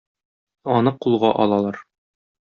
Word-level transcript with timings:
Аны 0.75 0.93
кулга 1.05 1.31
алалар. 1.43 1.77